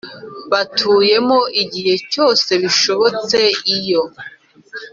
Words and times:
batuyemo 0.51 1.39
Igihe 1.63 1.93
cyose 2.11 2.49
bishobotse 2.61 3.39
iyo 3.77 4.03